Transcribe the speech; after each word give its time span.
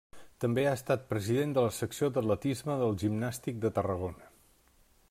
També 0.43 0.61
ha 0.67 0.71
estat 0.77 1.03
president 1.11 1.53
de 1.57 1.65
la 1.65 1.75
secció 1.81 2.09
d'atletisme 2.17 2.79
del 2.81 2.99
Gimnàstic 3.05 3.65
de 3.67 3.73
Tarragona. 3.79 4.37